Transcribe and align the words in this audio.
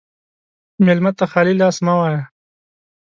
مېلمه 0.85 1.11
ته 1.17 1.25
خالي 1.31 1.53
لاس 1.61 1.77
مه 1.85 1.93
وایه. 1.99 2.21